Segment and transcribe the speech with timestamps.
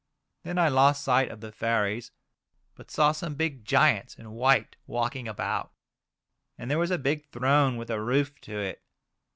[0.41, 2.09] Then I lost sight of the fairies,
[2.73, 5.73] but saw some big giants in white walking about,
[6.57, 8.81] and there was a big throne with a roof to it.